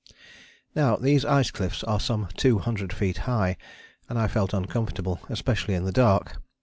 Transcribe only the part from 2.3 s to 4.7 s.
two hundred feet high, and I felt